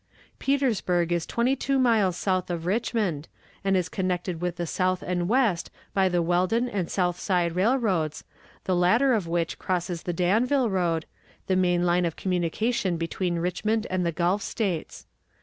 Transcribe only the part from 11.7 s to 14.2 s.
line of communication between Richmond and the